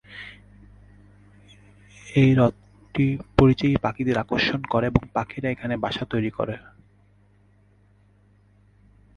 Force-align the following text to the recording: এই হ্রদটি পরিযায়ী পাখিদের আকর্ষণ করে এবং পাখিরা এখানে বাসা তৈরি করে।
এই 2.15 2.29
হ্রদটি 2.33 3.05
পরিযায়ী 3.37 3.75
পাখিদের 3.81 4.17
আকর্ষণ 4.17 4.61
করে 4.63 4.85
এবং 4.87 5.03
পাখিরা 5.13 5.47
এখানে 5.49 5.75
বাসা 5.77 6.03
তৈরি 6.05 6.31
করে। 6.31 6.55